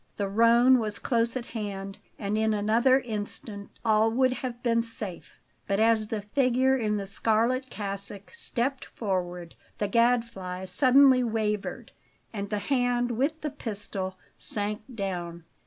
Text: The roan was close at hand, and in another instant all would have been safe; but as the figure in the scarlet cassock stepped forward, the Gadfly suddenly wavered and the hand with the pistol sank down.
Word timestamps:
The 0.17 0.27
roan 0.27 0.79
was 0.79 0.97
close 0.97 1.37
at 1.37 1.45
hand, 1.45 1.99
and 2.17 2.35
in 2.35 2.55
another 2.55 3.01
instant 3.01 3.69
all 3.85 4.09
would 4.09 4.33
have 4.33 4.63
been 4.63 4.81
safe; 4.81 5.39
but 5.67 5.79
as 5.79 6.07
the 6.07 6.23
figure 6.23 6.75
in 6.75 6.97
the 6.97 7.05
scarlet 7.05 7.69
cassock 7.69 8.33
stepped 8.33 8.83
forward, 8.83 9.53
the 9.77 9.87
Gadfly 9.87 10.65
suddenly 10.65 11.23
wavered 11.23 11.91
and 12.33 12.49
the 12.49 12.57
hand 12.57 13.11
with 13.11 13.41
the 13.41 13.51
pistol 13.51 14.17
sank 14.39 14.81
down. 14.95 15.43